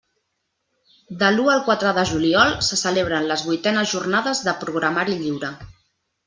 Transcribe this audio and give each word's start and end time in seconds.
De 1.19 1.27
l'u 1.35 1.43
al 1.55 1.61
quatre 1.67 1.91
de 1.97 2.05
juliol 2.11 2.55
se 2.69 2.79
celebren 2.85 3.29
les 3.33 3.45
vuitenes 3.51 3.93
Jornades 3.93 4.43
de 4.49 4.57
Programari 4.65 5.21
Lliure. 5.21 5.53